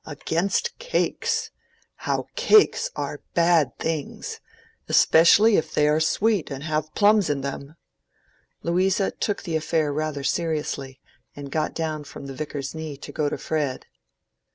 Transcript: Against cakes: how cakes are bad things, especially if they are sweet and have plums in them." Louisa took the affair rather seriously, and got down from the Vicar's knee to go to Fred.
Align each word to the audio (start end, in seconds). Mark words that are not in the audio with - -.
Against 0.03 0.79
cakes: 0.79 1.51
how 1.93 2.25
cakes 2.35 2.89
are 2.95 3.21
bad 3.35 3.77
things, 3.77 4.39
especially 4.89 5.57
if 5.57 5.75
they 5.75 5.87
are 5.87 5.99
sweet 5.99 6.49
and 6.49 6.63
have 6.63 6.91
plums 6.95 7.29
in 7.29 7.41
them." 7.41 7.75
Louisa 8.63 9.11
took 9.11 9.43
the 9.43 9.55
affair 9.55 9.93
rather 9.93 10.23
seriously, 10.23 10.99
and 11.35 11.51
got 11.51 11.75
down 11.75 12.03
from 12.03 12.25
the 12.25 12.33
Vicar's 12.33 12.73
knee 12.73 12.97
to 12.97 13.11
go 13.11 13.29
to 13.29 13.37
Fred. 13.37 13.85